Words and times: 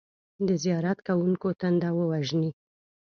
د 0.47 0.49
زیارت 0.63 0.99
کوونکو 1.07 1.47
تنده 1.59 1.89
ووژني. 1.93 2.51